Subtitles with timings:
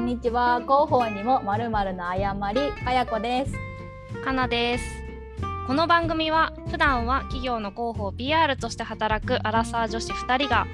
[0.00, 0.60] んにちは。
[0.62, 3.52] 広報にもまるまるの誤りかやこです。
[4.24, 4.84] かなです。
[5.66, 10.66] この番組は普段は企業の広報 PR として働くアラサー女子2人が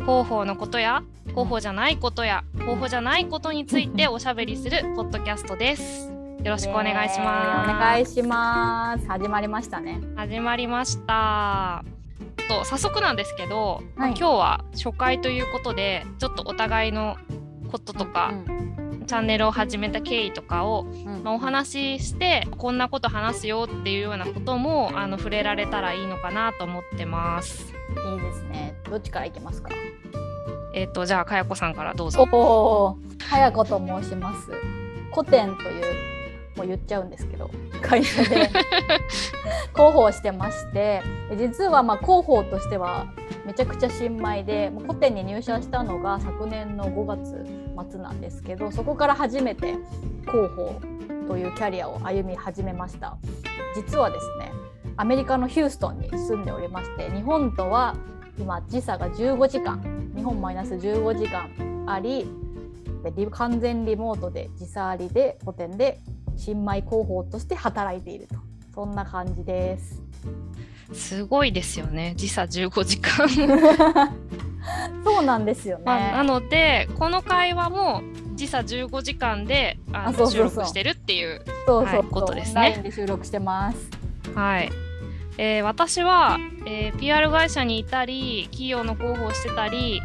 [0.00, 6.10] 広報のことや広報じゃないことや広報じゃないことについて おしゃべりするポッドキャストです。
[6.42, 7.70] よろしくお願いします。
[7.70, 9.06] お願いします。
[9.06, 10.00] 始まりましたね。
[10.16, 11.84] 始まりました。
[12.48, 14.10] と早速なんですけど、はい。
[14.10, 17.16] 今日は初回ということでちょっとお互いの
[17.70, 18.34] こととか、
[19.12, 21.22] チャンネルを始めた経緯とかを、うん。
[21.22, 27.74] まあお話ししてこんなこと話すよっていうようなこともあの触れられたらいいのかなと思ってます。
[28.10, 28.74] いいですね。
[28.88, 29.68] どっちからいきますか？
[30.74, 32.26] えっ、とじゃあかやこさんからどうぞ。
[32.32, 32.96] おお
[33.28, 34.50] はやこと申します。
[35.14, 35.82] 古典という
[36.56, 37.50] もう言っちゃうんですけど
[37.82, 38.48] 会社で
[39.76, 43.08] 広報をしてましてで実はまあ広報としては
[43.44, 49.76] めちゃくちゃ新米でもう古典に入社したのが昨年の5月末なんですけどそこから初めて
[50.22, 50.80] 広報
[51.28, 53.16] というキャリアを歩み始めました
[53.74, 54.52] 実はですね
[54.96, 57.96] アメリカのヒューストンに住んでおりまして日本とは
[58.38, 59.80] 今時差が15時間
[60.14, 61.50] 日本マイナス15時間
[61.86, 62.26] あり
[63.30, 66.00] 完全リモートで時差ありで古典で
[66.36, 68.36] 新米広報として働いていると
[68.74, 70.02] そんな感じです。
[70.92, 73.28] すごいですよね時差15時間。
[75.04, 75.84] そうなんですよね。
[75.84, 78.02] まあなのでこの会話も
[78.34, 81.42] 時差15時間であのあそうそうそう収録してるっていう。
[82.10, 83.90] ことですね収録してます。
[84.34, 84.70] はい
[85.38, 90.00] えー私は、えー PR 会社にいたり企業の広報をしてたり、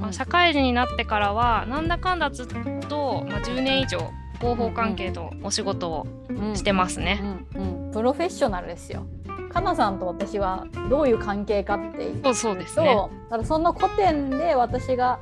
[0.00, 2.46] まあ、社会人になってからはなんだかんだずっ
[2.88, 6.06] と、まあ、10年以上広報関係のお仕事を
[6.54, 7.20] してますね。
[7.54, 9.06] うんうん、プロフェッショナルですよ。
[9.50, 12.94] かなさんと私はどういう関係かっていうとそうそうですね。
[12.94, 15.18] だからその古典で私が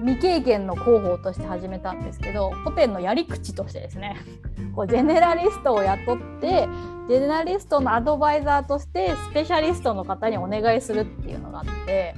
[0.00, 4.16] 未経験の広報として始めたんですけど古典のやり口としてですね
[4.74, 6.68] こうジェネラリストを雇って
[7.08, 12.14] ジェネラリストのアドバイザーとしてスペシャリストの方にお願いするっていうのがあって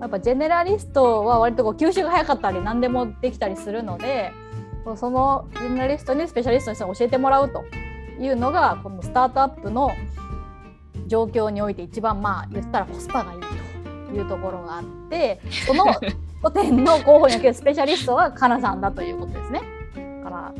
[0.00, 4.32] やっぱジェネラリストは割とこう吸収が早かったり何でもできたりするので
[4.96, 7.64] そのジェネラリストにスペシャリストに教えてもらうと
[8.18, 9.90] いうのがこのスタートアップの
[11.12, 13.40] 状況において一番まあ言ったらコスパがいい
[14.08, 15.84] というところがあってその
[16.42, 19.60] 古典の候補におけるスペシャリストはかなさんだということですね。
[20.24, 20.52] だから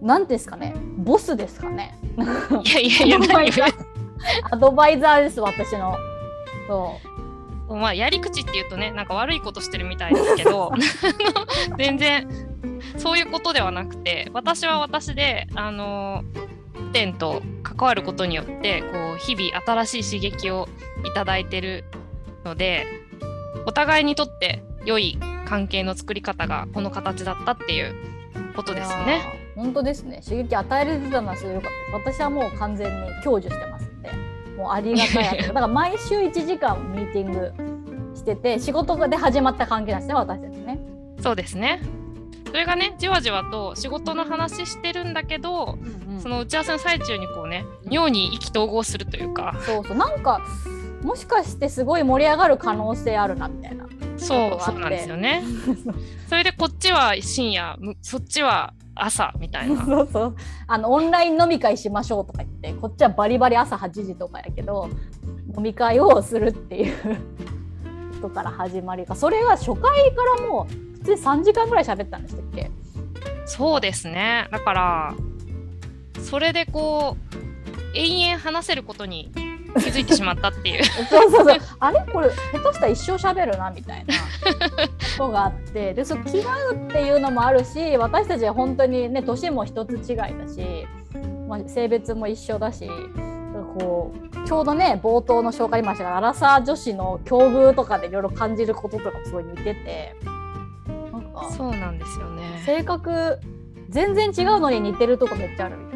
[0.00, 1.96] 何ですかねボスですかね。
[2.64, 3.66] いやいやいや
[4.50, 5.96] アドバイザーです私の。
[6.66, 6.98] そ
[7.68, 10.72] まあ、やり口っていうとねなんか悪いことしてるみたいですけど
[11.78, 12.28] 全然
[12.98, 16.22] そういうことではなくて私は私であの
[16.92, 20.68] 店と関わることによってこう日々新しい刺激を
[21.04, 21.84] いただいてる
[22.44, 22.86] ので
[23.66, 27.94] お互いにとって良い関係の作り方がこの形だったっていう
[28.54, 29.22] ことうですよね。
[29.54, 31.70] 本当ですね刺激与えれてたのはすごい良かっ
[32.04, 32.10] た。
[32.12, 34.10] 私はもう完全に享受してますんで
[34.56, 37.52] もうありがたい だから毎週1時間ミーティング
[38.14, 40.78] してて仕事で始まった関係なんですね私たちね。
[41.20, 41.80] そうですね
[42.46, 45.78] それがねじわじわと仕事の話してるんだけど
[46.20, 49.54] その打ち合わせの最中にこうね妙に意気投合するというか。
[49.66, 49.96] そうそう。
[49.96, 50.40] なんか
[51.02, 53.86] もしかしてすごい盛り上がる可能性あるなみたいな。
[54.18, 55.42] そうそうなんですよね。
[56.28, 59.82] それでこっちは深夜むそっちは朝みたいな。
[59.86, 60.36] そうそう。
[60.66, 64.88] あのオンライン飲み会しましょうとか言ってこっちはバリバリ朝8時とかやけど
[65.56, 66.94] 飲み会をするっていう
[68.20, 69.16] ことから始まりか。
[69.16, 69.80] それは初回
[70.14, 72.70] からもう普通に3時間ぐらい喋ったんでしたっけ？
[73.46, 74.46] そうですね。
[74.52, 75.14] だから
[76.22, 79.30] それでこう永遠話せることに
[79.80, 80.84] 気づいてしまったっていう。
[81.08, 81.58] そうそうそう。
[81.78, 82.00] あれ？
[82.12, 84.14] これ下手したら一生喋るなみたいな。
[85.18, 85.94] ことがあって。
[85.94, 90.86] でそう気が合うっていうのもあるし私たちは本当にね年も一つ違いだし、
[91.48, 92.88] まあ、性別も一緒だし
[93.78, 100.16] こうちょうどね冒頭の紹介にもありましたがアラサー女子の境遇とかでいろいろ感じることとかすごい似てて。
[101.12, 102.62] なんかそうなんですよね。
[102.64, 103.38] 性格
[103.88, 105.91] 全然違うのに似てるとこめっちゃあるみたいな。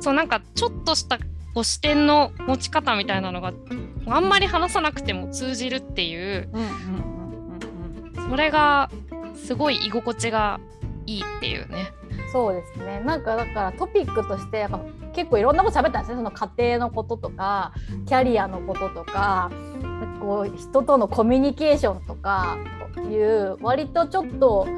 [0.00, 1.18] そうなんかちょっとした
[1.54, 3.52] こう視点の持ち方みたいなのが
[4.06, 6.48] あんまり話さなくても通じるっていう
[8.28, 8.90] それが
[9.34, 10.60] すごい居心地が
[11.06, 11.92] いいっていうね。
[12.32, 13.00] そうですね。
[13.00, 14.80] なんかだからトピックとしてやっぱ
[15.12, 16.16] 結構いろんなこと喋ったんですね。
[16.16, 17.72] その家庭のこととか
[18.06, 19.50] キャリアのこととか
[20.20, 22.58] こう人とのコミュニケーションとか
[23.10, 24.68] いう割とちょっと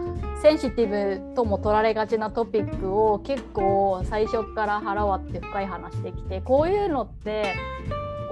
[0.42, 7.54] センシティブとも取られがちなトピックを結構最初から腹割って深い話できてこういうのって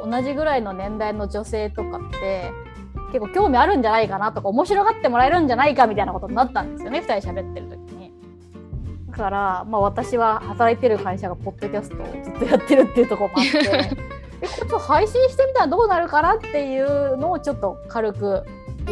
[0.04, 2.50] 同じぐらいの年代の女性とかって
[3.12, 8.12] 結構興味あるんじゃないかなとか面白がってもらえるんじゃないかみたいなことになったんですよね2人喋ってる時に。
[9.08, 13.96] だから、まあ、私は働いてる会社がポッドキャストをずっとやってるっていうとこもあって
[14.48, 18.44] ちょっと配信してみたらどうなるかなっていうのをちょっと軽く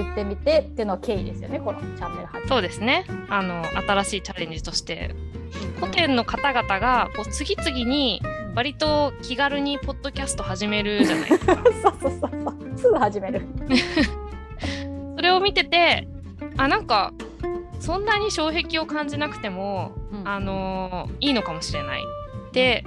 [0.02, 2.48] 言ってみてっていうのは経緯ですよねこのチャンネル始め。
[2.48, 3.04] そうですね。
[3.28, 5.14] あの新しいチャレンジとして。
[5.80, 8.20] 古典の方々がこう次々に
[8.54, 11.54] 割と気軽にポッドキャスト始めるじゃないですか。
[11.82, 12.78] そうそうそうそう。
[12.78, 13.42] すぐ始める。
[15.16, 16.06] それを見てて
[16.56, 17.12] あなんか
[17.80, 20.28] そんなに障壁を感じなくても、うん。
[20.28, 22.02] あのーいいのかもしれない。
[22.48, 22.84] って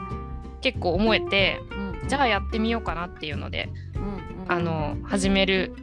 [0.62, 2.08] 結構思えてうん。
[2.08, 4.06] じゃあやってみようかなっていうので、うんう
[4.48, 4.52] ん。
[4.52, 5.74] あの始める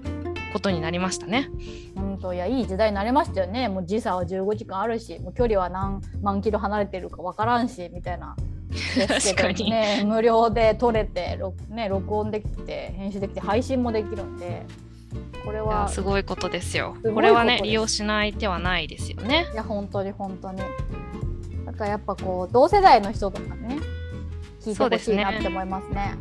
[0.52, 1.50] ことになりましたね。
[1.94, 8.36] 本当いやいい時代になりましたよねもう時差は15時間あるしもう距離は何万キロ離れてるかわからんしみたいな
[8.70, 14.66] ですけどね無料で撮れて録,、ね、録音できて編集できて配信もできるんで
[15.44, 16.94] これはすごいことですよ。
[16.96, 19.46] すごいこれはね利用しない手はないですよね。
[19.52, 20.60] いや本当に本当に
[21.64, 23.78] だからやっぱこう同世代の人とかね
[24.74, 26.14] 聞いてほしいなって思いますね。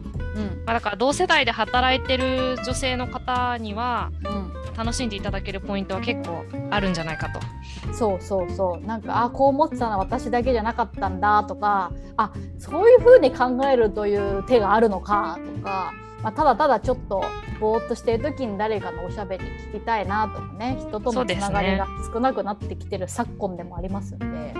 [0.65, 7.39] まあだから同世代で働いてる女性の方にはうん楽しんでいただけるポイントは結構あるんじゃないかと。
[7.87, 17.23] うん、そうそうそうなんかあこう思ってたのは私だけじゃなかったんだとかあそういう風に考えるという手があるのかとか、まあ、ただただちょっと
[17.59, 24.53] ぼーっとしてる時に誰かのおしゃべり聞きたいなとかね人とのつながりが少なくなってきてる昨今でもありますんで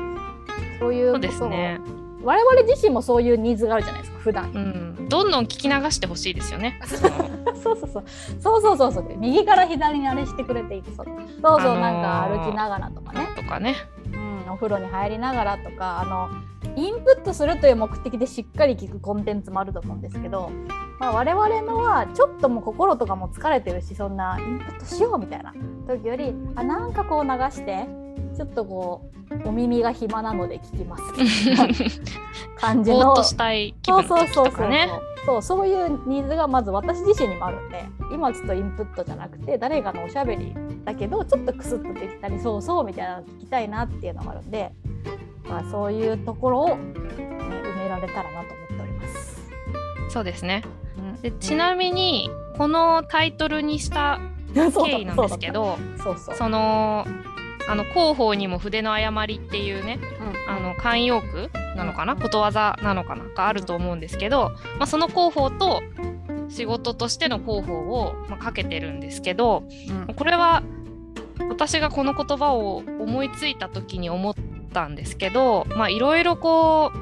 [0.80, 1.80] そういうことを、ですね。
[2.28, 4.52] 我々自身もそういうニーズがあるじゃないですか普段。
[4.52, 6.78] うん、どんどん聞き流してほしいですよね。
[6.86, 7.16] その
[7.56, 8.04] そうそうそう
[8.42, 11.06] そうそうそうそう右から左にあれしてくれていいそう。
[11.06, 11.06] そう
[11.42, 13.76] そう、あのーなんか歩きながらとかね、とかね。
[14.12, 14.18] う
[14.50, 16.30] ん、お風呂に入りながらとかあの
[16.76, 20.52] インプットするという目的でしっかり聞くコンテンツもあると思うんですけど、
[21.00, 25.54] まあ、我々のはちょっともう心とかも疲れてるしそんなインプットしようみたいな
[25.88, 27.88] 時よりあなんかこう流して
[28.38, 29.10] ちょっとこ
[29.46, 31.04] うお耳が暇なので聞きます。
[32.58, 32.98] 感じの。
[32.98, 34.52] ぼーっとしたい気そう分の時そうそうそう。
[34.52, 34.90] とかね。
[35.26, 40.56] そうそういうニーズがまず私自身にもあるんで今ちょっとインプットじゃなくて誰かのおしゃべり
[40.86, 44.72] だけどちょっとクスッとできたりそうそうみたいなの聞きたいなっていうのがあるんで、
[45.50, 46.76] まあ、そういうところを、ね、
[47.18, 49.50] 埋められたらなと思っております。
[50.08, 50.64] そうですね。
[50.98, 51.22] うん。
[51.22, 54.22] でちなみにこのタイトルにした
[54.54, 55.78] 経緯なんですけど、
[56.38, 57.06] その
[57.68, 60.00] あの広報にも筆の誤りっていうね、
[60.48, 60.56] うん。
[60.56, 65.82] あの慣用句なのかな、ことわざなのかながあると思うんですけど、まあ、その広報と
[66.50, 69.64] 仕事としての広報を、まあ、かけてるんですけど
[70.08, 70.16] うん。
[70.16, 70.64] これは
[71.50, 74.36] 私がこの言葉を思いついた時に思っ
[74.74, 76.98] たんですけどまあいろいろこう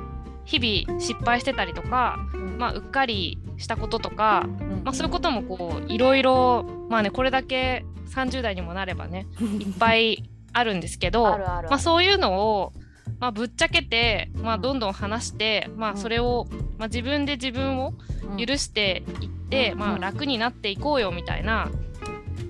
[0.46, 2.58] 日々失敗してたりとか、うん。
[2.58, 4.82] まあ、うっかりしたこととか、うん。
[4.84, 9.28] まあ、そういうこともこういろいろまあねこれだけ30代にもなればね
[9.60, 10.24] いっぱい
[10.58, 12.74] あるんですけどまあ、そういうのを、
[13.20, 15.98] まあ、ぶっちゃけて、まあ、うんどんどん話して、まあ、うん。
[15.98, 16.48] それを、
[16.78, 17.94] まあ、自分で自分を
[18.32, 18.38] うん。
[18.38, 21.70] 許していって、まあ、楽になっていこうよみたいな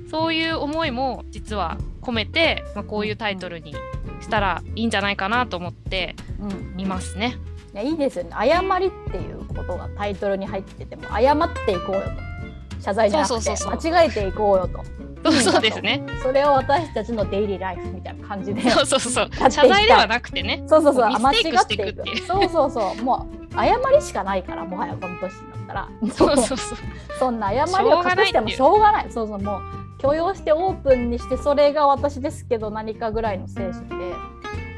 [0.09, 3.75] そういう思いも実は込めて、まあ、こういうタイトルに
[4.21, 6.79] したらいいんじゃないかなと思ってうん。
[6.79, 7.35] いますね。
[7.73, 8.29] いやいいですよね。
[8.33, 12.35] 誤りっていうことがタイトルに入ってても謝っていこうよと。
[12.81, 13.49] 謝罪じゃなくて
[13.89, 14.83] 間違えていこうよと
[15.31, 16.03] そうですね。
[16.21, 18.61] それを私たちのデイリーライフみたいな感じで。
[18.69, 19.29] そうそうそう。
[19.49, 20.63] 謝罪ではなくてね。
[20.67, 21.09] そうそうそう。
[21.09, 23.03] ミ間違っていくそうそうそう。
[23.03, 25.89] もう謝りしかないからもはやこの年になったら。
[26.11, 26.77] そうそうそう。
[27.19, 29.11] そんな謝りを隠してもしょうがない。
[29.11, 29.39] そうそう。
[29.41, 29.61] もう
[30.01, 33.95] 許容してオープンにしてそれが私ですけど何かぐらいの精神で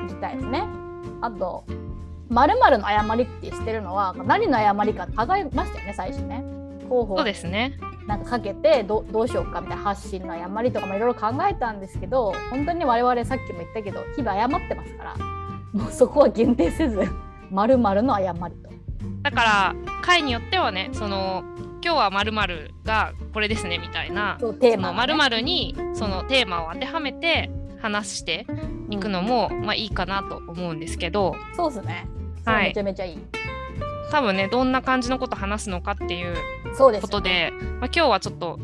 [0.06, 0.64] いきたいですね。
[1.22, 1.66] あと
[2.30, 6.44] 〇〇の謝りってしてるのは何の謝りか考えましたよね最初ね。
[6.90, 7.78] 候補そうですね。
[8.08, 15.16] なんかかけてどどうしようかみたいな発信の誤りとかもいろいろ考えたんですけど本当に我々さっきも言ったけど日々謝ってますから
[15.74, 17.00] もうそこは限定せず
[17.52, 18.70] まるの誤りと。
[19.22, 21.44] だから回によってはねその
[21.84, 22.32] 今日はまる
[22.84, 28.46] がこれですねみたいなテーマがね、まるにそのテーマを当てはめて話して
[28.90, 32.08] いくのも、まあいいかなと思うんですけどそうですね。
[32.46, 33.47] はいめちゃめちゃいい。
[34.12, 36.36] 多分ねどんな感じのこと話すのかっていう
[36.78, 38.60] ことで、まあ、今日はちょっと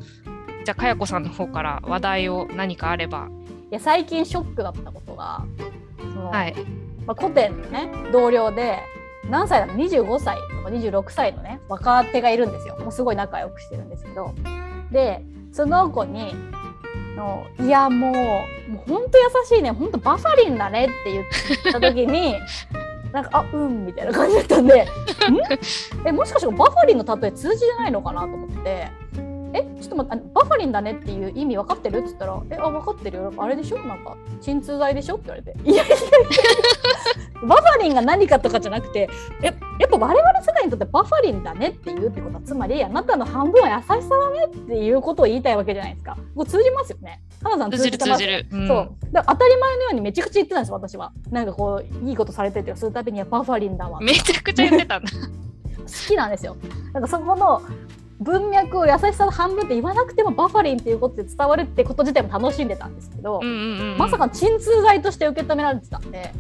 [0.64, 3.28] じゃあかやこさんの方から話題を何かあれば。
[3.72, 5.44] いや最近ショックだったことが
[5.98, 6.56] その、はい。
[7.06, 8.80] まあ、古典のね同僚で
[9.30, 9.66] 何歳だ？
[9.68, 12.78] ろう25歳とか26歳のね若手がいるんですよ。
[12.80, 14.34] もうすごい仲良くしてるんですけど。
[14.92, 16.34] でその子に
[17.16, 19.72] の「いやもうもうほんと優しいね。
[19.72, 21.26] ほんとバファリンだね」って言っ
[21.74, 22.36] た時に
[23.14, 24.88] なんか「あうん」みたいな感じだったんで「ん？
[26.06, 28.92] えもしかしてバファリンの例え通じてないのかなと思って。
[29.54, 33.34] えちょっと待ってあのバファリンだねっていう意味分かってる?」っつったら「えあ分かってるよ。
[33.38, 33.80] あれでしょ？
[33.80, 36.06] なんか鎮痛剤でしょ?」って言われて「いやいやいや。
[37.44, 39.10] バファリンが何かとかじゃなくて
[39.42, 46.16] ややっぱ我々世代にとってバファリンだねっていうってことはつまりあなたの半分は優しさだねっていうことを言いたいわけじゃないですか。
[46.36, 47.22] もう通じますよね。
[47.44, 48.20] 花さん通じる通じてます？
[48.20, 48.48] 通じる。
[48.50, 48.68] うん。
[48.70, 48.92] そう。
[49.12, 51.12] だ当たり前のようにめちゃくちゃ言ってたんです私は。
[51.32, 54.00] なんかこういいことされててするたびにはバファリンだわ。
[54.00, 55.12] めちゃくちゃ言ってたんだ。
[55.84, 56.56] 好きなんですよ。
[56.94, 57.62] なんかそこの
[58.20, 63.98] 文脈を優しさの半分って言わなくてもバファリンっていうことで伝わるってこと自体も楽しんでたんですけど、うんうんうんうん。
[63.98, 66.34] まさか鎮痛剤として受け止められてたんで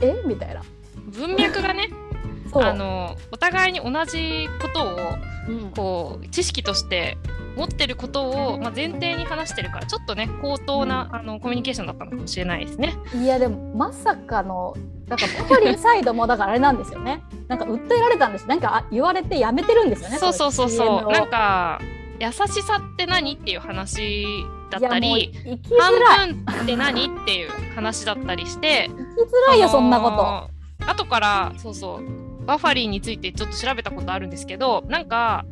[0.00, 0.22] え？
[0.26, 0.62] みたいな。
[1.16, 1.90] 文脈がね、
[2.54, 4.98] あのお互いに同じことを
[5.48, 5.70] うん。
[5.72, 7.18] こう知識として
[7.56, 12.94] 持ってることを、まあ、前提に話してるからちょっとね高等な、あのコミュニケーションだったのかもしれないですね。
[13.14, 14.74] いやでもまさかの
[15.08, 17.22] だからバファリンサイドもだからあれなんですよね。
[17.48, 18.46] なんか訴えられたんです。
[18.46, 20.18] なんかあ言われてやめてるんですよね。
[20.18, 21.80] そうそうそうのそうなんか
[22.18, 24.24] 優しさって何っていう話
[24.70, 25.32] だったり
[25.78, 29.04] 半分って何っていう話だったりして生きづ
[29.48, 30.16] らいよそんなこと。
[30.16, 35.44] と後からそうそうバファリンについてちょっと調べたことあるんですけどなんか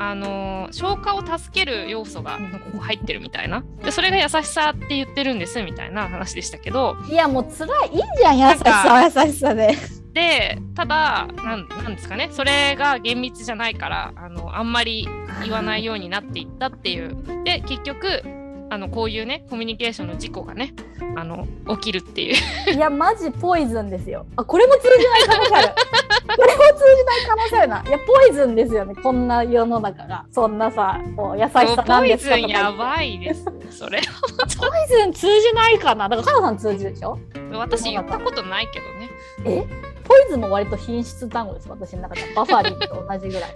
[0.00, 2.50] あのー消化を助ける要素がうん。
[2.52, 3.64] ここ入ってるみたいな。
[3.84, 7.88] でそれが優しさって言ってるんですみたいな話でしたけどいやもう辛い。
[7.94, 9.76] いいじゃん優しさは優しさで。
[10.12, 12.28] でただなんなんですかね。
[12.32, 15.06] それが厳密じゃないからあのあんまり
[15.44, 17.16] 言わないようになっていったっていう。
[17.44, 18.22] で結局
[18.70, 20.72] あのこういうねコミュニケーションの事故がね
[21.16, 21.46] あの
[21.76, 24.26] 起きるっていういや、マジポイズンですよ。
[24.36, 25.68] あ、これも通じない可能性ある。
[26.36, 27.82] これも通じない可能性あるな。
[27.88, 28.94] いや、ポイズンですよね。
[28.94, 30.24] こんな世の中が。
[30.30, 36.08] そんなさ、こう優しさなんポイですかとか言ってズンやばいですそれポイズン通じないかな。
[36.08, 37.18] だから、カナさん通じるでしょ？
[37.54, 39.10] 私言ったことないけどね
[39.44, 39.66] え？
[40.04, 41.68] ポイズンも割と品質単語です。
[41.68, 42.26] 私の中では。
[42.36, 43.54] バファリンと同じぐらい。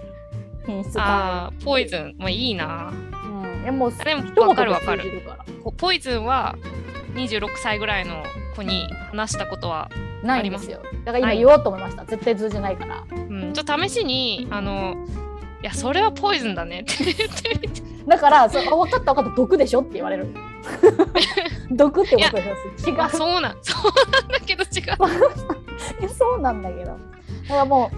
[0.65, 2.91] 品質単あーポイズンもういいな
[3.71, 3.87] 語。
[3.87, 3.93] うん。
[3.93, 5.03] いや、もう、でも一言わかるわかる。
[5.63, 6.55] ポポイズンは
[7.15, 8.23] 26歳ぐらいの
[8.55, 9.89] 子に話したことは、
[10.23, 10.81] ないんですよ。
[11.05, 12.05] だから今言おうと思いました。
[12.05, 13.03] 絶対通じないから。
[13.11, 14.95] うん、ちょっと試しにあの
[15.61, 20.27] いやそれはポイズンだねって言ってみてだから、そあ分かった分かった、毒でしょって言われる。
[21.71, 22.43] 毒ってことで
[22.77, 22.89] す。
[22.89, 23.09] 違うあ。
[23.09, 26.99] そうなん そうなんだけど違う そうなんだけどだか
[27.49, 27.91] らも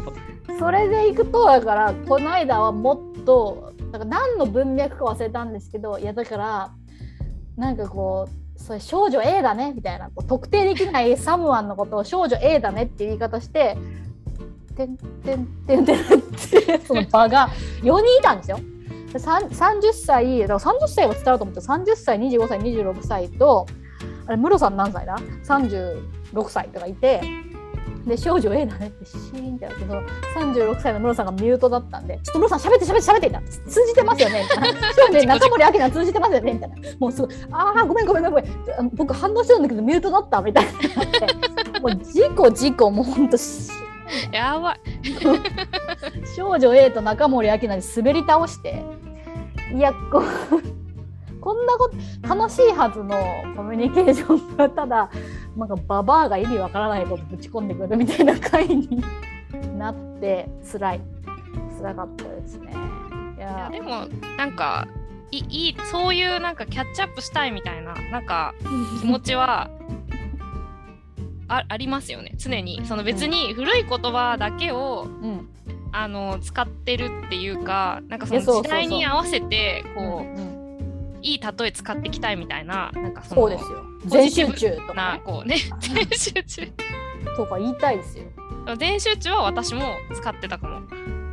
[0.47, 6.71] うそれでいくとだからこの間はもっとだから何の文脈か忘れたんですけどいやだから
[7.55, 13.77] なんかこうそれ少女 A だねみたいなこう特定できない サムワンのことを少女 A だねっていう言い方して
[14.75, 16.05] 「てんてんてんてん」っ
[16.49, 17.49] てその場が
[17.81, 18.59] 4人いたんですよ。
[19.11, 23.65] でさん30歳だから30歳は伝わると思って30歳25歳26歳と
[24.25, 27.21] あれムロさん何歳だ ?36 歳とかいて
[28.07, 30.01] で少女 A だねってシーンってなってその
[30.53, 34.93] 36歳のムロさんがミュートだったんで「ちょっとムロさん喋って喋って喋って」みたいな通じてますよねみたいな。
[34.93, 36.75] 少中森明菜通じてますよねみたいな。
[36.99, 38.45] もうすごい「ああごめんごめんごめん
[38.93, 40.71] 僕反応してたんだけどミュートだった」みたいに
[41.73, 43.69] なもう事故事故もうほんとし
[44.31, 44.79] やばい。
[46.35, 48.83] 少女 A と中森明菜に滑り倒して
[49.75, 50.23] いやこ
[51.41, 53.17] こんなこと楽しいはずの
[53.55, 55.09] コミュニケーションがただ
[55.57, 59.03] なんかババアが意味わからないことぶち込んでくるみたいな回に
[59.77, 61.01] なって辛い。
[61.79, 62.73] 辛かったですね。
[63.35, 64.87] いいややでもなんか
[65.31, 68.53] いいいそういうなんかキャッチアップしたいみたいななんか
[69.01, 69.69] 気持ちは
[71.47, 72.33] あありますよね。
[72.37, 72.85] 常に。
[72.85, 75.49] その別に古い言葉だけをうん。
[75.93, 80.56] あの使ってるっていうかなんかその時代に合わせてこう、うん
[81.21, 83.83] いい例え使っていきたいみたいななんかそのそうですよ。
[84.05, 86.71] 全集中とかねなこうね全集中
[87.35, 88.25] とか言いたいですよ。
[88.77, 90.81] 全集中は私も使ってたかも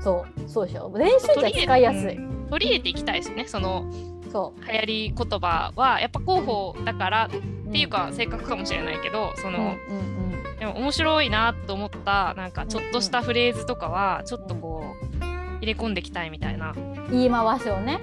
[0.01, 0.93] そうそうでしょ。
[0.97, 2.17] 全集中は使いやすい。
[2.17, 3.91] うん取り入れていきたいですねその
[4.31, 7.73] そ流行り言葉はやっぱ広報だからっう。
[7.73, 10.25] ていうか性格かもしれないけどその、うんうんうん
[10.59, 14.85] でも面白いなと思ったなんかちょっとしたフレーズとかはちょっとこ
[15.21, 15.25] う
[15.61, 16.75] 入れ込んでいきたいみたいな
[17.11, 17.99] 言い回しをね。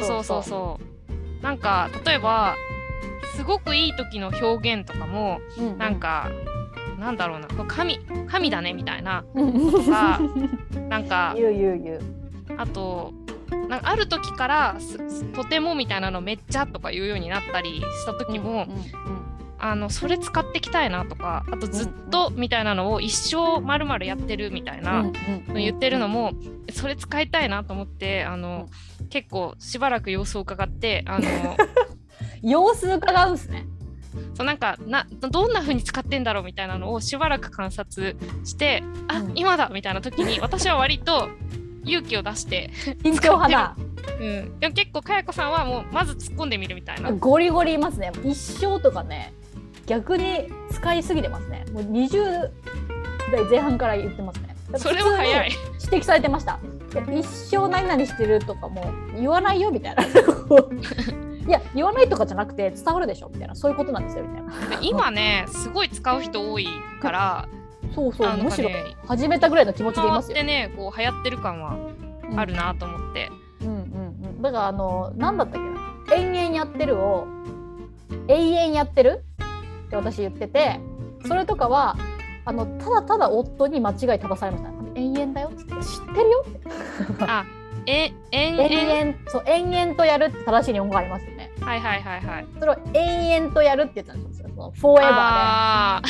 [0.00, 0.80] うそうそうそ
[1.40, 1.42] う。
[1.42, 2.56] なんか例えば
[3.36, 6.30] すごくいい時の表現とかもううなん、か、
[6.98, 7.98] なんだろうな神
[8.28, 9.24] 神だねみたいな。
[9.34, 10.20] うんか
[10.88, 11.34] なんか。
[12.56, 13.12] あと
[13.68, 14.76] なんかある時から
[15.34, 19.25] とてもみたいなのめっちゃとか言うようになったりした時も、うんうん
[19.70, 26.32] あのそれ使っていきたいなとかあとずっとみたいなのを一生まるまるやってるみたいな、うんうん言ってるのも
[26.72, 28.68] それ使いたいなと思ってあの、
[29.08, 31.56] 結構しばらく様子を伺ってあの
[32.42, 33.66] 様子伺うんですね。
[34.34, 39.32] そうなんかなどんな風に使ってんだろうみたいなのをしばらく観察してあ、うん。
[39.34, 41.28] 今だみたいな時に 私は割と
[41.84, 42.70] 勇気を出して
[43.02, 43.76] 緊張派だ。
[44.18, 47.12] うん、でも結構かやこさんはもうまず突っ込んでみるみたいな。
[47.12, 48.12] ゴリゴリいますね。
[48.24, 49.32] 一生とかね
[49.86, 51.64] 逆に使いすぎてますね。
[51.72, 52.50] もう20
[53.32, 54.56] 代前半から言ってますね。
[54.78, 55.52] それは早い。
[55.84, 56.58] 指摘されてました。
[57.12, 60.02] 一生何々してるとかも言わないよみたいな。
[61.46, 63.54] いや言わないとかじゃなくて伝わるでしょみたいな。
[63.54, 66.66] そういうことなんですよみたいなで今ねすごい使う人多い
[67.00, 67.48] から
[67.94, 70.36] そうそうあのむしろね始めたぐらいの気持ちでいますよ。
[70.36, 71.30] てねこう流行って。
[71.30, 71.76] る感は
[72.36, 73.30] あるなと思って。
[73.60, 73.76] うんうんう
[74.38, 75.76] ん、だからあの何だったっけな。
[76.16, 77.26] 延々やってるを
[78.28, 79.24] 永遠やってる
[80.00, 80.80] って私言ってて
[81.26, 81.96] それとかは
[82.44, 84.70] あのただただ夫に間違い正されました。
[84.94, 85.50] 延々だよ。
[85.52, 86.44] っつって知ってるよ。
[86.48, 87.44] ってあ
[87.86, 91.50] え延延々々そう延々とやるって正しい日本語がありますよね。
[91.60, 92.46] はいはいはいはい。
[92.58, 94.48] それを延々とやるって言ったんですよ。
[94.48, 95.10] そのフォーエバー。
[95.10, 96.02] であ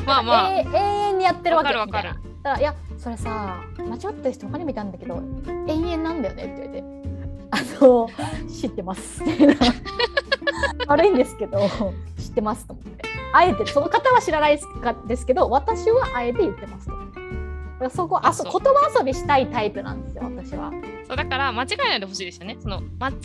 [0.00, 0.52] ーまあまあ。
[0.52, 0.78] え永
[1.10, 1.68] 遠にやってるわけ。
[1.74, 2.12] みたいな。
[2.12, 5.20] だからいやそれさ間違ってる人他にもいたんだけど
[5.66, 6.84] 永遠なんだよねって言われて。
[7.50, 8.08] あの
[8.48, 9.22] 知ってます。
[10.86, 11.58] 悪いんですけど
[12.18, 20.70] 知ってますと思ってあえてその方は知らないですかですけど私はあえて言ってますとそこあそ言葉遊びしたいタイプなんですよ私は
[21.06, 22.56] そうだから間違えないでほしいですよね。
[22.60, 23.18] その、ま、言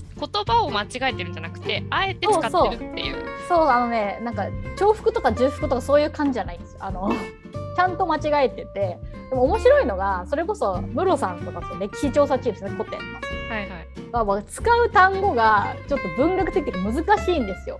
[0.45, 3.25] 葉を間違えてるんじゃなくてあえて使ってるっていう。
[3.47, 4.47] そうあのねなんか
[4.77, 7.11] 重複とか重複とかそういう感じじゃないんですよあの
[7.75, 8.97] ちゃんと間違えてて
[9.29, 14.43] でも面白いのがそれこそムロさんとかそう歴史調査チームですね古典のはいはい。
[14.45, 17.79] 使う単語がちょっと文学的に難しいんですよ。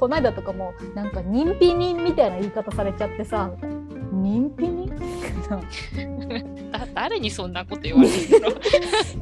[0.00, 3.50] この間とかもなんか認否人みたいな言い方されちゃってさ
[4.12, 4.90] 認否人？
[6.72, 8.58] だ誰にそんなこと言われるんだろう。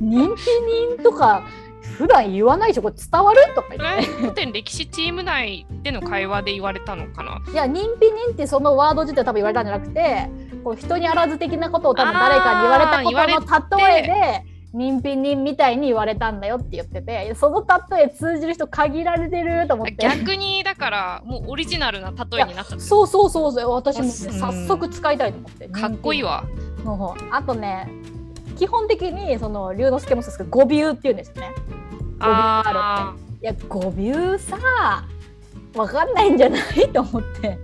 [0.02, 1.42] 認否人とか
[1.96, 2.82] 普段言わないでしょ？
[2.82, 3.40] これ伝わる？
[3.54, 7.40] とかこ言っれ古典歴史チーム内での会話で言われたのかな？
[7.44, 10.28] ていや認否人ってそのワード自体多分言われたんじゃなくて
[10.62, 19.96] こう人にあらず的なことを多分誰かに言われたことの例えで認否人みたいに言われたんだよって言っててその例え通じる人限られてると思って。
[19.98, 26.44] 逆にだからもうオリジナルな例えになっちゃってそうそうそうそう私も早速使いたいと思ってかっこいいわ。
[27.32, 27.90] あとね
[28.56, 31.52] 基本的にその龍之介もそうですけど語尾っていうんですよね。
[32.20, 34.56] あいや語尾さ
[35.74, 37.58] わかんないんじゃないと思って。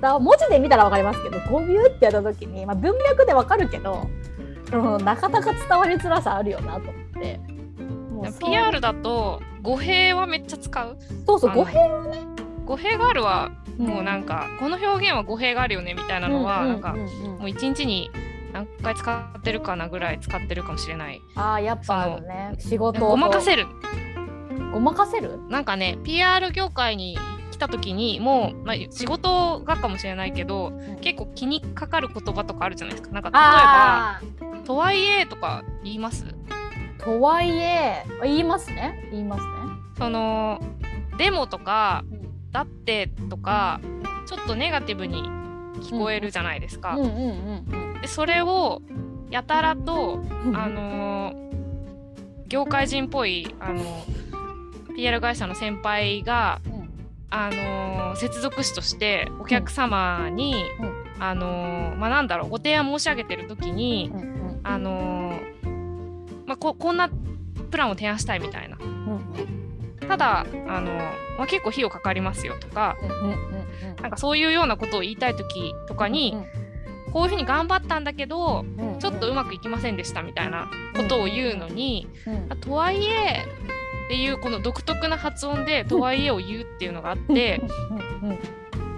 [0.00, 4.06] 文字で見たらわかりますけど語尾ってやった時に、まあ、文脈でわかるけど、
[4.72, 7.40] うん、なかなか伝わりづらさあるよなと思って。
[8.40, 10.96] PR だと語弊はめっちゃ使う。
[11.26, 11.78] そうそう語弊
[12.64, 17.04] 語弊があるはもうなんか、この表現は語弊があるよねみたいなのは、なんかううう
[17.36, 17.38] ん。
[17.40, 18.10] もう一日に
[18.52, 21.20] 何回使ってるかなぐらい使ってるかもしれない。
[21.34, 22.54] ああやっぱね。
[22.58, 23.06] 仕事と。
[23.08, 23.66] ごまかせる。
[24.72, 25.40] ごまかせる？
[25.48, 27.18] なんかね PR 業界に
[27.50, 33.12] 来た時にもう、まあ、仕事がかもしれないけど結構気にかかる言葉とかあるじゃないですか。
[33.12, 34.20] なんか例えばあ
[34.64, 36.24] 「とはいえ」とか言います？
[36.26, 39.08] ーとはいえ言いますね。
[39.10, 39.48] 言いますね。
[39.98, 40.60] その
[41.18, 42.04] 「でも」とか
[42.50, 43.80] 「だって」とか
[44.26, 45.22] ちょっとネガティブに
[45.80, 46.96] 聞こえるじゃないですか。
[48.00, 48.80] でそれを
[49.30, 50.56] やたらとうん。
[50.56, 51.44] あのー
[52.46, 53.82] 業界人っぽいあの
[54.94, 56.90] PR 会社の先輩がうん。
[57.30, 61.22] あのー接続詞としてお客様に、うん。
[61.22, 65.38] あのーまあなんだろうご提案申し上げてる時に、うんうんあの
[66.46, 67.08] まあ、ここんな
[67.70, 68.76] プランを提案したいみたいな。
[70.08, 70.92] ただ、あの
[71.38, 72.96] まあ、結構費用かかりますよとか
[74.02, 76.36] なんかそういうようなことを言いたい時とかに、
[77.12, 78.64] こういうふうに頑張ったんだけど
[78.98, 82.06] ちょっとうまくいきませんでしたみたいなことを言うのに、
[82.60, 83.46] とはいえ
[84.06, 87.62] っていうこの独特な発音で「とはいえ」を言うっていうのがあって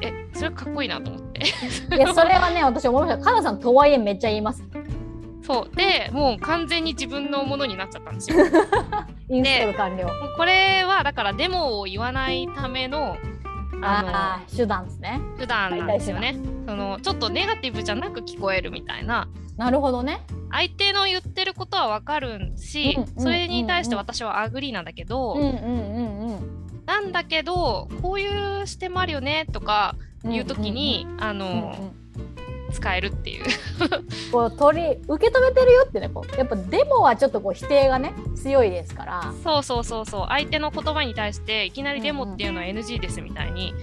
[0.00, 1.42] えそれかっこいいなと思って。
[1.96, 3.24] いやそれはね私思いました。
[3.24, 4.64] かなさんとはいえめっちゃ言います。
[5.46, 5.76] そう。
[5.76, 8.38] でもう完全に自分のものになっちゃったんですよ。
[9.28, 10.04] インストール完了。
[10.06, 13.16] もうこれはだからデモを言わないための
[13.82, 15.20] あああ手段ですね。
[15.32, 16.36] の手段なんですよね。
[16.66, 19.28] そのちょっとネガティブじゃなく聞こえるみたいな。
[19.56, 20.20] なるほどね。
[20.50, 31.38] 相手の言ってることはわかるし、うんうんそれに対して私は agree なんだけど、うんうんうんなんだけどこういう視点もあるよねとかうんいう時に、あうんうん。
[31.38, 31.92] の、
[32.76, 33.44] 使えるっていう。
[34.30, 39.32] こう取り受け止めてるよってねこうやっぱデモはちょっとこう否定がね強いですから。
[39.42, 40.26] そうそうそうそう。
[40.28, 43.74] 相手の言葉に対していきなりデモっていうのは NG ですみたいに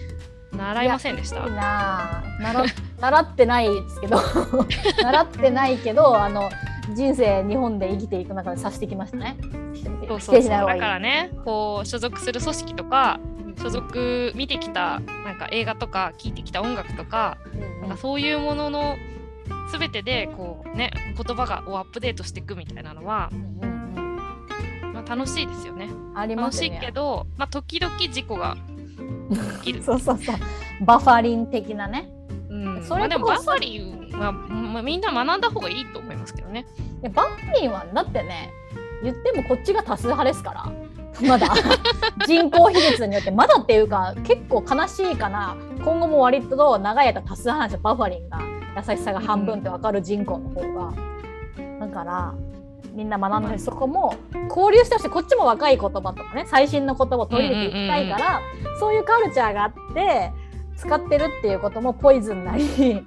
[0.56, 1.44] 習いませんでした。
[1.44, 2.64] いいなあ習
[3.02, 4.18] 習ってないですけど。
[5.02, 6.50] 習ってないけどあの
[6.94, 9.38] 人生日本で生きていく中でさしてきましたね。
[10.08, 10.50] そうそうそう。
[10.50, 13.20] だからねこう所属する組織とか
[13.58, 18.96] 所属見てきたなんか映画とか聴いてきた音楽とかうんなんかそういうものの
[19.72, 23.30] 全てでこうね言葉がをアップデートしていくみたいなのは、
[23.62, 25.90] まあ、まあ、楽しいですよね。
[26.16, 28.58] ありま楽しいすねけど、まあ、時々事故が
[29.62, 29.84] 起きる。
[29.84, 30.36] そうそうそう。
[30.86, 32.10] バファリン的なね。
[32.50, 36.66] うん、それまあ、でもバファリンは、まあ、みんな学んだ方がいいと思いますけどね。
[37.02, 38.52] でバファリンはだってね
[39.04, 40.72] 言ってもこっちが多数派ですから
[41.22, 41.48] まだ。
[42.26, 45.56] 人口比率によってまだっていうか結構悲しいかな。
[45.84, 48.40] 今後も割と長い間多数派なんですよバファリンが
[48.78, 50.94] 優しさが半分って分かる人口の方が。
[51.80, 52.34] だから
[52.94, 54.16] みんな学んでそこも
[54.50, 56.46] 交流してほしいこっちも若い言葉とかね。
[56.48, 58.42] 最新の言葉を取り入れていきたいから、
[58.80, 60.32] そういうカルチャーがあって
[60.78, 63.04] 使ってるっていうこともポイズンなり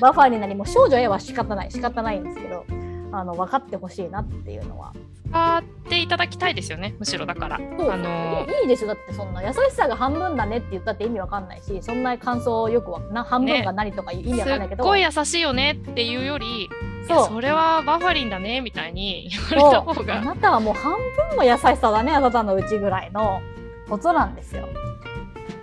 [0.00, 2.64] バファリンなりもう少女 A は仕方ない仕方ないんですけど。
[3.12, 4.92] あの分かってほしいなっていうのは。
[5.32, 7.58] 使っていただきたいですよね、むしろだから。
[7.78, 7.90] そう。
[7.90, 8.88] あのいいいいですよ。
[8.88, 16.68] だってそんな優しさが半分だねって言ったって意味わかんないしそんな感想よくはな半分が何とか意味わかんないけど、すっごい優しいよねっていうより、
[17.08, 17.28] そう。
[17.28, 20.04] それはバファリンだねみたいに 言われた方そう。
[20.04, 20.20] あが。
[20.20, 20.92] なたはもう半
[21.30, 23.40] 分も優しさだねあなたのうちぐらいの
[23.88, 24.68] ことなんですよ。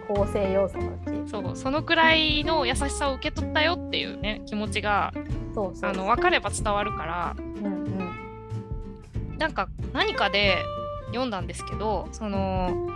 [0.08, 1.30] 構成要素のうち。
[1.30, 5.14] そうそのくらいの優しさを受け取ったよっていうね気持ちが
[5.68, 7.36] そうそうあの分かれば伝わるから。
[7.38, 9.38] うんうん。
[9.38, 10.58] なんか何かで
[11.08, 12.90] 読んだんですけどその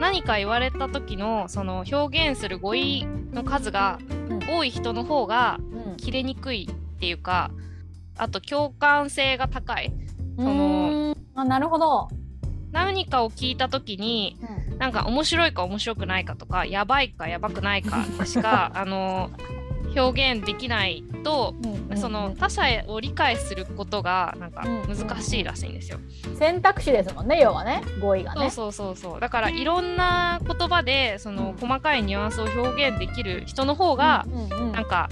[0.00, 4.40] 何か言われた時のその表現する語彙の数がうん。
[4.48, 5.96] 多い人の方がうん。
[5.96, 7.50] 切れにくいっていうか
[8.16, 9.92] あと共感性が高い。
[10.36, 12.08] そのあなるほど、
[12.72, 14.36] 何かを聞いた時に
[14.70, 14.78] うん。
[14.78, 19.30] なんか面白いか面白くないかとかやばいかやばくないかしか あの
[19.96, 25.98] 表現できないとうんうんその他者を理解することがなんか難しいらしいんですよ。
[26.38, 27.82] 選択肢ですもんね要はね。
[28.00, 28.50] 語彙がね。
[28.50, 29.20] そうそうそうそう。
[29.20, 34.72] だからいろんな言葉でその細かいニュアンスを表現できる人の方がうんうんうん。
[34.72, 35.08] なんか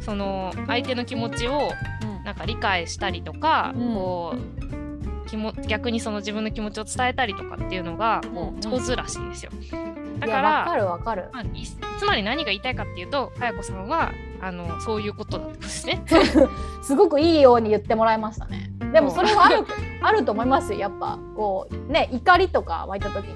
[0.00, 1.70] その相手の気持ちを
[2.02, 3.94] うんなんか理解したりとか、うん。
[3.94, 8.22] こう気も逆にその自分の気持ちを伝えたりとかっていうのが
[8.60, 9.50] 上手らしいんですよ。
[9.70, 11.66] だいやからわかるわかるまあ、い
[11.98, 16.02] つまり何が言いたいかっていうと、かやこさんはあのそういうことだったんですね。
[16.82, 18.70] すごくいいように言ってもらいましたね。
[18.92, 19.64] でもそれはある
[20.02, 23.34] あると思いますよやっぱこうね怒りとか湧いた時に、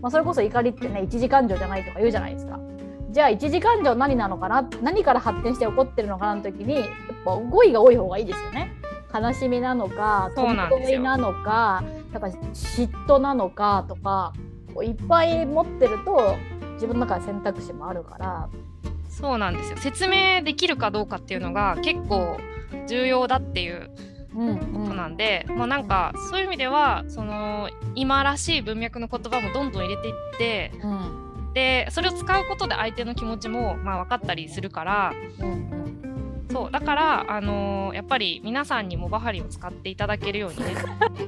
[0.00, 2.58] まあ、それこそ怒りってね一時感情じゃないとか言うじゃないですか。
[3.10, 4.64] じゃあ一時感情何なのかな？
[4.82, 6.84] 何から発展して起こってるのかなの時にやっ
[7.24, 8.72] ぱ語彙が多い方がいいですよね。
[9.12, 14.32] 悲しみなのかそうなんですよいなのかだから嫉妬なのかとか
[14.74, 16.36] こういっぱい持ってると
[16.74, 18.48] 自分の中で選択肢もあるから。
[19.08, 19.78] そうなんですよ。
[19.78, 22.38] 説明できるかどうかっていうのが結構
[22.86, 23.90] 重要だっていう
[24.34, 31.30] うんうことなんで、もうなんかそういう意味ではその今らしい文脈の言葉もどんどん入れていってうん。
[31.52, 35.99] でそれを使うことで相手の気持ちもまあ分かったりするからうんうん
[36.50, 40.74] そうだから、あのーやっぱり皆さんにもバファリンを使っていただけるようにね。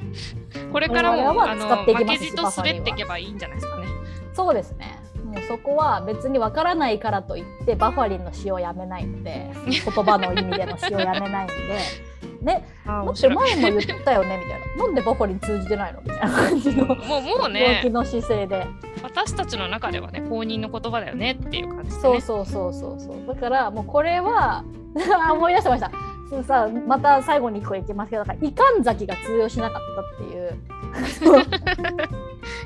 [0.73, 3.87] これからも、我々はあの使っていきます負けじと滑っていけばいいんじゃないですかね。
[4.33, 4.99] そうですね。
[5.25, 12.13] もうそこは別にわからないからといってバファリンの使用をやめないので 言葉の意味での使用をやめないので。
[12.43, 13.35] ねだってあー面白い。
[13.37, 14.85] 前も言ったよねみたいな。
[14.85, 18.67] なんでバファリン通じてないのみたいな感じの もうもう動ねきの姿勢で、
[19.03, 23.35] 私たちの中ではね公認の言葉だよねっていう感じで、ね、そうそうそうそうそう。
[23.35, 24.65] だからもうこれは
[25.33, 25.91] 思い出してました。
[26.31, 30.59] そうさまた最後に一個いきますけどだからいかんざきが通用しなかったっていう。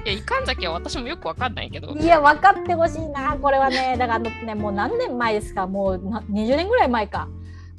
[0.04, 1.88] いやいかんざきは私もよくわかんないけど。
[1.94, 3.96] いや分かってほしいなこれはね。
[3.98, 5.66] だからねもう何年前ですか？
[5.66, 7.28] もうな20年ぐらい前か。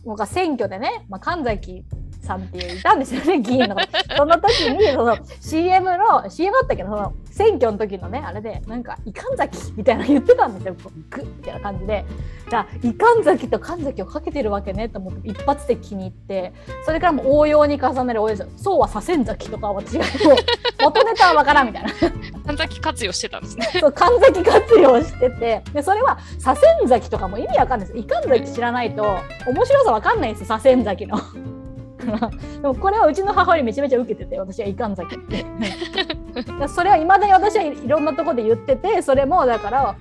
[0.05, 1.83] もうか選挙でね、まあ、神崎
[2.27, 3.75] さんっていういたんですよね議員の。
[4.15, 10.75] その時にその CM の CM だったけどその選挙の時のねあれでなんか「いかんざき」みたいなの言ってたんですよ。
[11.09, 12.05] グッみたいな感じで。
[12.49, 16.53] だいかんざきと神崎をかけてるわけねと思って一発で気に入って
[16.85, 19.87] それからもう応用に重ねる応用そうはさせんざきとかは違う
[20.81, 21.89] 元ネタはわからんみたいな。
[22.45, 23.69] 神崎活用してたんですね。
[23.79, 25.61] そう神崎活用してて。
[25.73, 27.99] でそれは左遷崎とかも意味わかんないです。
[27.99, 29.03] いかん崎知らないと
[29.45, 31.17] 面白さわかんないんですよ左遷崎の。
[32.61, 35.45] でもこれはうちの母親めちゃめちゃ受けてて私はいかん崎って。
[36.59, 39.95] で それはいまだに私はいろんなところで言っててそれもだから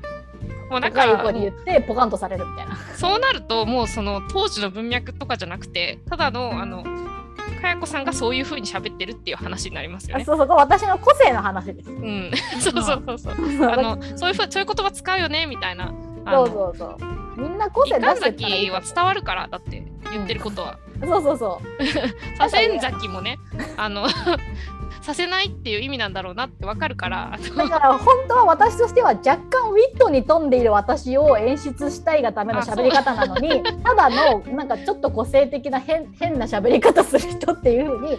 [0.70, 2.76] もうだ若いから子に言ってポカンとされるみたいな。
[2.94, 6.84] そうなるともうその当時の文脈とかじゃなくてただのあの
[7.66, 10.22] かやこさんがそういう風に喋ってるっていう話になりますよね。
[10.22, 11.90] あそうそう私の個性の話です。
[11.90, 13.34] うん、 そうそうそうそう。
[13.68, 15.92] あのそういうふうそういう言葉使うよねみたいな。
[16.26, 17.40] そうそうそう。
[17.40, 20.78] みんな個性出神してったらいい崎は伝わるからだって言ってることは。
[21.00, 21.84] そうそうそう。
[22.38, 23.38] 左遷崎もね
[23.76, 24.36] あの左
[25.06, 38.18] させないっていう意味なんだろうなってわかるからだから本当は私としては若干ウィットに富んでいる私を演出したいがための喋り方なのに ただのなんかちょっと個性的な変変な喋り方する人っていう風に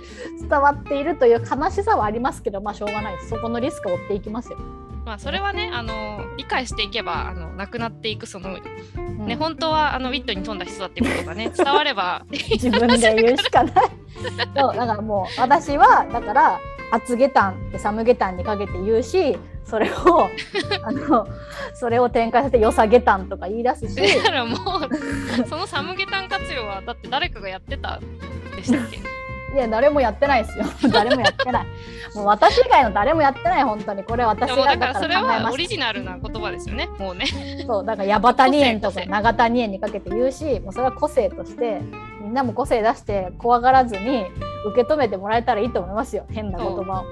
[0.49, 4.57] 伝わっているという悲しさはありますけどまあしょうがないそこのリスクを負っていきますよ。
[5.07, 8.61] まあそれはねあの理解していけばあのなくなっていくその、ね
[8.97, 13.73] うん本当はあのウィットに富んだ人だっていうことがね 伝われば自分で言うしかない。
[14.55, 16.59] そうだからもう私はだから
[16.91, 20.29] 厚下駄ってサム下駄にかけて言うしそれを
[20.83, 21.27] あの
[21.73, 24.17] それを展開させて良さ下駄とか言い出すし。
[24.17, 27.99] だからもうそのサムゲタン活用はだって誰かがやってた
[28.55, 29.16] でしたっけ？
[29.53, 30.65] いや誰もやってないですよ。
[30.91, 31.65] 誰もやってない。
[32.15, 37.25] もう私以外の誰もやってない本当にこれ私がだかだからそれはオリジナルな言葉ですよねもうね
[37.61, 37.67] た。
[37.67, 41.79] そうだから矢端二円とか長谷円にかけて言うし、もうそれは個性として
[42.21, 44.25] みんなも個性出して怖がらずに
[44.65, 46.25] 受け止めてもらえたらいいと思いますよ。
[46.29, 47.05] 変な言葉を。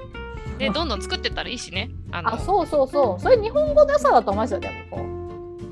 [0.58, 3.22] でどんどん作ってったらいいしねあのあそうそうそう。
[3.22, 4.60] それ日本語の良さだと思いますよ。
[4.60, 5.15] でもこう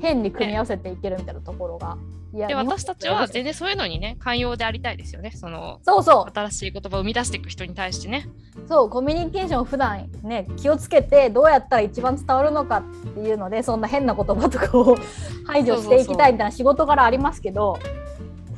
[0.01, 1.97] 変に組み合わせていけるみたいなところが。
[2.33, 5.31] いやで私たちは全然そういうのにね寛容でありたいですよね。
[5.31, 6.31] そのそうそう。
[6.33, 8.27] 新しい言葉を生み出していく人に対してね。
[8.67, 14.97] そうコミュニケーションを普段ね気をつけてどうやったら一番伝わるのかっていうのでそんな変な言葉とかを
[15.47, 17.79] 排除していきたいみたいな仕事柄ありますけど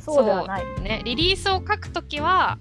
[0.00, 0.64] そうではない。
[0.82, 1.02] ね。
[1.04, 2.58] リリースを書くときは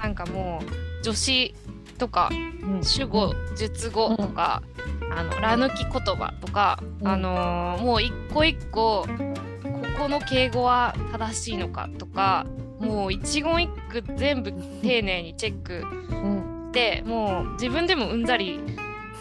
[0.00, 0.60] なんかも
[1.00, 1.54] う助詞
[1.98, 2.30] とか
[2.62, 2.84] うん。
[2.84, 4.62] 主語、述語とか、
[5.10, 12.46] あのら抜き言葉とか、うんあのーもう一個一個ここの敬語は正しいのかとか
[12.78, 18.60] もう一言一句全部丁寧にチェックうんしてもう自分でもうんざり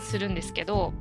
[0.04, 0.94] するんですけど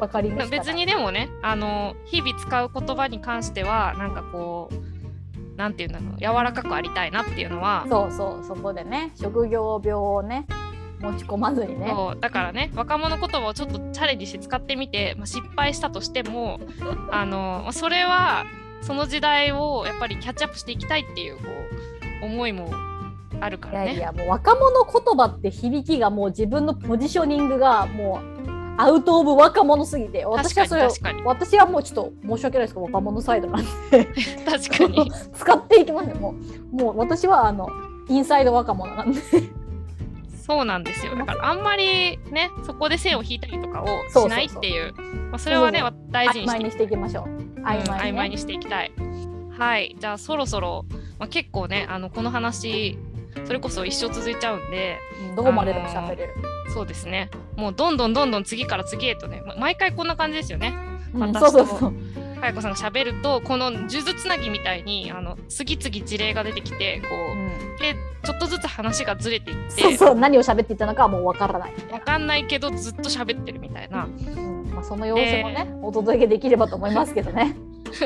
[0.00, 0.56] わかりました。
[0.56, 10.46] 別にでもねあの日々使う言葉に関してはなんかこうなんていうんだろう柔らかくありたいなっていうのはそうそうそこでね職業病をね
[11.00, 11.88] 持ち込まずにね。
[11.90, 16.60] そうだからね若者言葉をちょっとチャレンジして使ってみて、まあ、失敗したとしても
[17.10, 18.44] あのまあそれは
[18.82, 21.42] その時代をやっぱりキャッチアップしていきたいっていうこ
[22.22, 22.70] う思いも
[23.40, 23.86] あるからね。
[23.86, 28.38] いやいやもう若者言葉って響きがもう自分のポジショニングがもう
[28.80, 30.88] アウト・オブ若者すぎて私はそれ
[31.24, 34.04] 私はもうちょっと申し訳ないですけど若者サイドなんで。
[34.46, 35.12] 確かに。
[35.34, 36.16] 使っていきますよ。
[36.16, 36.34] も
[36.72, 37.68] うもう私はあの
[38.08, 39.20] インサイド若者なんで
[40.48, 41.14] そうなんですよ。
[41.14, 44.94] だからあんまりねそこで線を引いたりとかをしないっていう。
[45.30, 47.28] まあそれはねそう大事にして曖昧にしていきましょう。
[47.28, 48.00] うん曖昧に,、ね。
[48.00, 48.92] 曖昧にしていきたい。
[49.58, 50.86] はい、じゃあそろそろ、
[51.18, 52.96] まあ、結構ねあのこの話
[53.44, 54.98] それこそ一生続いちゃうんで
[55.30, 56.34] うんどこまででも喋れる、
[56.72, 57.30] そうですね。
[57.56, 60.74] もうどんどんどんどん次から次へとねま毎回こんな感じですよね。
[61.14, 61.92] うん私と
[62.40, 62.70] そうそうそうかやこさん。
[62.70, 67.76] が喋るとこの数珠つなぎみたいにあの次々事例が出てきてこううん。
[67.78, 72.26] でちょっとずつ話がずれていってそうそう何を喋っていたのかはもうわからない、わかん。
[72.26, 74.04] ないけどずっと喋ってるみたいな。
[74.04, 74.70] うん。
[74.74, 77.56] まあ、その様子もね、お届けできればと思いますけどね。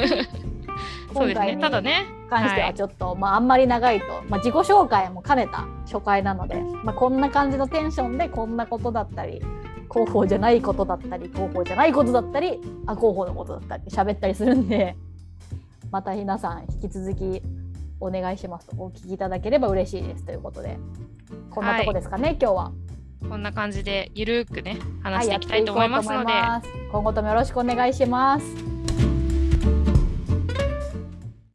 [1.12, 1.58] そうですね。
[1.60, 9.42] ただね関してはちょっと、まあ、あんまり長いと、まあ、自己紹介も兼ねた初回なので、まあ、こんな感じのテンションでこんなことだったり
[9.92, 14.96] 広報じゃないことだったり広報じゃないことだったりあ広報のことだったり喋ったりするんで
[15.90, 17.42] また皆さん引き続き
[18.00, 18.66] お願いします。
[18.66, 20.24] とお聞きいただければ嬉しいです。
[20.24, 20.78] ということで
[21.50, 22.72] こんなとこですかね、今日は。
[23.28, 26.90] こんな感じでゆるーくねはい、話していきたいと思いますので、やっていこうと思います。
[26.90, 28.81] 今後ともよろしくお願いします。